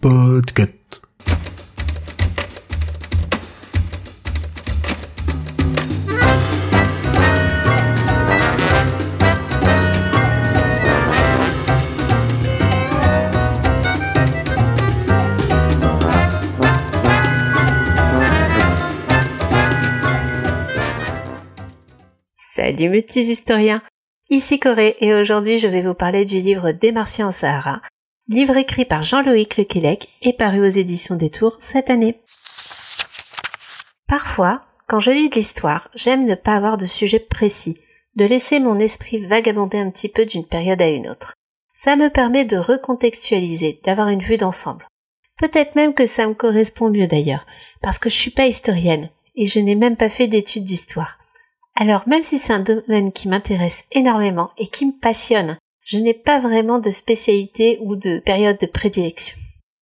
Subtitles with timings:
[0.00, 1.00] Podcast.
[22.34, 23.82] Salut mes petits historiens,
[24.30, 27.80] ici Corée et aujourd'hui je vais vous parler du livre Des Martiens au Sahara,
[28.28, 32.20] livre écrit par Jean-Loïc Lequelec et paru aux éditions des Tours cette année.
[34.08, 37.74] Parfois, quand je lis de l'histoire, j'aime ne pas avoir de sujet précis,
[38.16, 41.34] de laisser mon esprit vagabonder un petit peu d'une période à une autre.
[41.74, 44.86] Ça me permet de recontextualiser, d'avoir une vue d'ensemble.
[45.38, 47.44] Peut-être même que ça me correspond mieux d'ailleurs,
[47.82, 51.18] parce que je suis pas historienne, et je n'ai même pas fait d'études d'histoire.
[51.74, 56.14] Alors même si c'est un domaine qui m'intéresse énormément et qui me passionne, je n'ai
[56.14, 59.36] pas vraiment de spécialité ou de période de prédilection.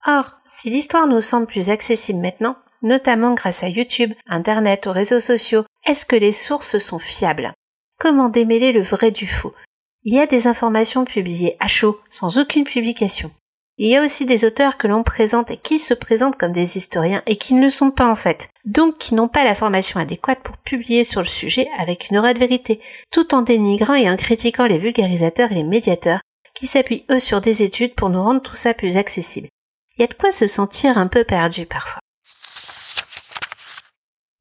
[0.06, 5.20] Or, si l'histoire nous semble plus accessible maintenant, notamment grâce à YouTube, Internet, aux réseaux
[5.20, 7.52] sociaux, est-ce que les sources sont fiables?
[8.00, 9.54] Comment démêler le vrai du faux?
[10.02, 13.30] Il y a des informations publiées à chaud, sans aucune publication.
[13.78, 16.76] Il y a aussi des auteurs que l'on présente et qui se présentent comme des
[16.76, 19.98] historiens et qui ne le sont pas en fait, donc qui n'ont pas la formation
[19.98, 24.10] adéquate pour publier sur le sujet avec une aura de vérité, tout en dénigrant et
[24.10, 26.20] en critiquant les vulgarisateurs et les médiateurs
[26.54, 29.48] qui s'appuient eux sur des études pour nous rendre tout ça plus accessible.
[29.96, 32.00] Il y a de quoi se sentir un peu perdu parfois.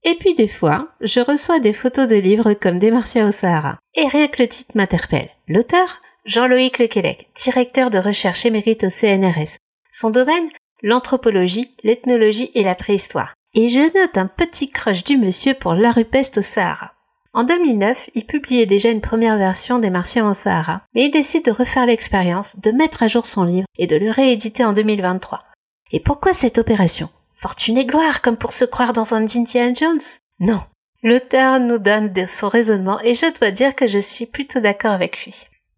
[0.04, 3.78] Et puis des fois, je reçois des photos de livres comme Des Martiens au Sahara.
[3.94, 5.30] Et rien que le titre m'interpelle.
[5.48, 9.58] L'auteur Jean-Loïc Lequelec, directeur de recherche émérite au CNRS.
[9.92, 10.50] Son domaine
[10.84, 13.34] L'anthropologie, l'ethnologie et la préhistoire.
[13.56, 16.94] Et je note un petit crush du monsieur pour la rupeste au Sahara.
[17.34, 21.46] En 2009, il publiait déjà une première version des Martiens au Sahara, mais il décide
[21.46, 25.44] de refaire l'expérience, de mettre à jour son livre et de le rééditer en 2023.
[25.92, 27.10] Et pourquoi cette opération?
[27.34, 30.02] Fortune et gloire, comme pour se croire dans un Indiana Jones?
[30.40, 30.62] Non.
[31.04, 35.26] L'auteur nous donne son raisonnement et je dois dire que je suis plutôt d'accord avec
[35.26, 35.34] lui.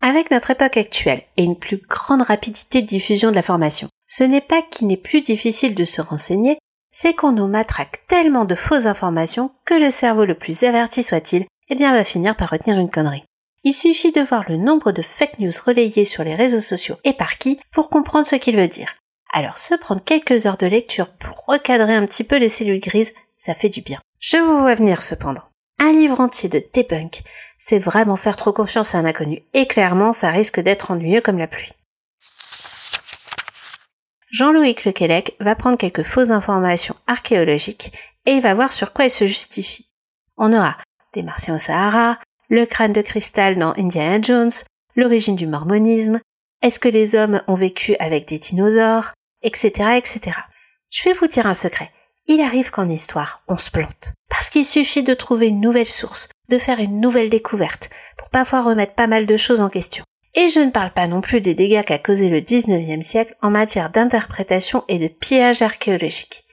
[0.05, 4.25] Avec notre époque actuelle et une plus grande rapidité de diffusion de la formation, ce
[4.25, 6.57] n'est pas qu'il n'est plus difficile de se renseigner,
[6.91, 11.45] c'est qu'on nous matraque tellement de fausses informations que le cerveau le plus averti soit-il,
[11.69, 13.23] eh bien va finir par retenir une connerie.
[13.63, 17.13] Il suffit de voir le nombre de fake news relayées sur les réseaux sociaux et
[17.13, 18.95] par qui pour comprendre ce qu'il veut dire.
[19.31, 23.13] Alors se prendre quelques heures de lecture pour recadrer un petit peu les cellules grises,
[23.37, 24.01] ça fait du bien.
[24.19, 25.43] Je vous vois venir cependant.
[25.79, 27.23] Un livre entier de debunk,
[27.65, 31.37] c'est vraiment faire trop confiance à un inconnu, et clairement ça risque d'être ennuyeux comme
[31.37, 31.71] la pluie.
[34.31, 37.93] Jean-Loïc Lequelec va prendre quelques fausses informations archéologiques
[38.25, 39.87] et il va voir sur quoi elles se justifient.
[40.35, 40.75] On aura
[41.13, 42.19] des martiens au Sahara,
[42.49, 44.51] le crâne de cristal dans Indiana Jones,
[44.97, 46.19] l'origine du mormonisme,
[46.61, 50.35] est-ce que les hommes ont vécu avec des dinosaures, etc., etc.
[50.89, 51.91] Je vais vous dire un secret.
[52.27, 54.13] Il arrive qu'en histoire, on se plante.
[54.29, 58.61] Parce qu'il suffit de trouver une nouvelle source, de faire une nouvelle découverte, pour parfois
[58.61, 60.03] remettre pas mal de choses en question.
[60.35, 63.51] Et je ne parle pas non plus des dégâts qu'a causé le 19e siècle en
[63.51, 66.45] matière d'interprétation et de pillage archéologique.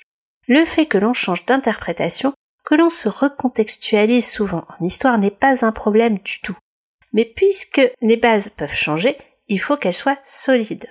[0.47, 2.35] Le fait que l'on change d'interprétation,
[2.65, 6.57] que l'on se recontextualise souvent en histoire n'est pas un problème du tout.
[7.13, 9.17] Mais puisque les bases peuvent changer,
[9.49, 10.87] il faut qu'elles soient solides.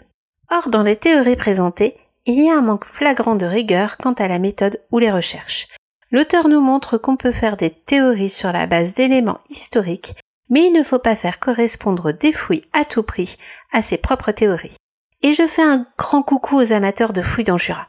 [0.51, 1.95] Or, dans les théories présentées,
[2.25, 5.67] il y a un manque flagrant de rigueur quant à la méthode ou les recherches.
[6.11, 10.15] L'auteur nous montre qu'on peut faire des théories sur la base d'éléments historiques,
[10.49, 13.37] mais il ne faut pas faire correspondre des fouilles à tout prix
[13.71, 14.75] à ses propres théories.
[15.21, 17.87] Et je fais un grand coucou aux amateurs de fouilles dans Jura.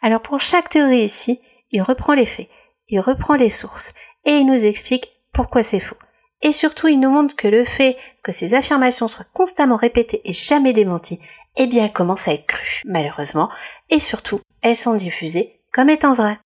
[0.00, 1.40] Alors pour chaque théorie ici,
[1.70, 2.48] il reprend les faits,
[2.88, 3.92] il reprend les sources,
[4.24, 5.96] et il nous explique pourquoi c'est faux.
[6.40, 10.32] Et surtout, il nous montre que le fait que ces affirmations soient constamment répétées et
[10.32, 11.20] jamais démenties,
[11.56, 13.48] eh bien, elles commencent à être crues, malheureusement,
[13.90, 16.38] et surtout, elles sont diffusées comme étant vraies.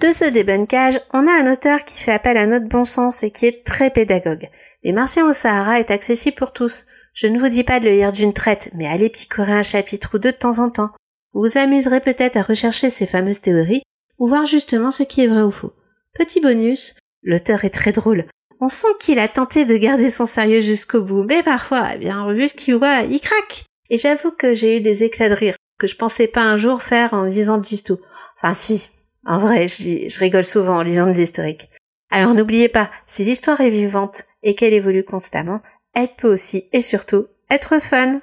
[0.00, 3.32] De ce débunkage, on a un auteur qui fait appel à notre bon sens et
[3.32, 4.48] qui est très pédagogue.
[4.84, 6.86] Les Martiens au Sahara est accessible pour tous.
[7.14, 10.10] Je ne vous dis pas de le lire d'une traite, mais allez picorer un chapitre
[10.14, 10.90] ou deux de temps en temps.
[11.32, 13.82] Vous vous amuserez peut-être à rechercher ces fameuses théories,
[14.18, 15.72] ou voir justement ce qui est vrai ou faux.
[16.16, 16.94] Petit bonus,
[17.24, 18.26] l'auteur est très drôle.
[18.60, 22.32] On sent qu'il a tenté de garder son sérieux jusqu'au bout, mais parfois, eh bien,
[22.32, 23.64] vu ce qu'il voit, il craque.
[23.90, 26.82] Et j'avoue que j'ai eu des éclats de rire, que je pensais pas un jour
[26.82, 27.98] faire en lisant du tout.
[28.36, 28.90] Enfin si,
[29.28, 31.68] en vrai, je, rigole souvent en lisant de l'historique.
[32.10, 35.60] Alors n'oubliez pas, si l'histoire est vivante et qu'elle évolue constamment,
[35.94, 38.20] elle peut aussi et surtout être fun.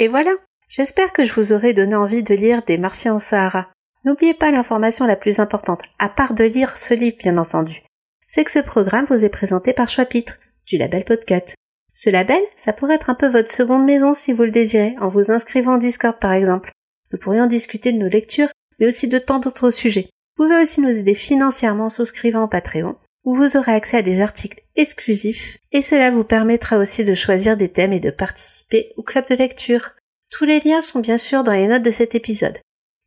[0.00, 0.32] Et voilà,
[0.68, 3.68] j'espère que je vous aurai donné envie de lire des Martiens au Sahara.
[4.04, 7.84] N'oubliez pas l'information la plus importante, à part de lire ce livre bien entendu,
[8.26, 11.54] c'est que ce programme vous est présenté par Chapitre, du label Podcut.
[11.94, 15.06] Ce label, ça pourrait être un peu votre seconde maison si vous le désirez, en
[15.06, 16.72] vous inscrivant en Discord par exemple.
[17.12, 18.48] Nous pourrions discuter de nos lectures,
[18.80, 20.08] mais aussi de tant d'autres sujets.
[20.36, 24.02] Vous pouvez aussi nous aider financièrement en souscrivant au Patreon, où vous aurez accès à
[24.02, 28.92] des articles exclusifs, et cela vous permettra aussi de choisir des thèmes et de participer
[28.96, 29.90] au club de lecture.
[30.30, 32.58] Tous les liens sont bien sûr dans les notes de cet épisode.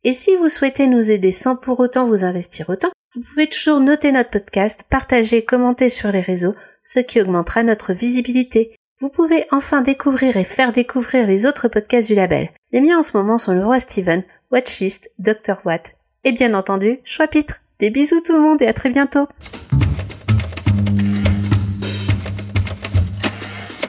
[0.04, 3.80] Et si vous souhaitez nous aider sans pour autant vous investir autant, vous pouvez toujours
[3.80, 8.74] noter notre podcast, partager, commenter sur les réseaux, ce qui augmentera notre visibilité.
[9.00, 12.50] Vous pouvez enfin découvrir et faire découvrir les autres podcasts du label.
[12.70, 15.60] Les miens en ce moment sont le roi Steven, Watchlist, Dr.
[15.64, 17.60] Watt et bien entendu Choix Pitre.
[17.80, 19.26] Des bisous tout le monde et à très bientôt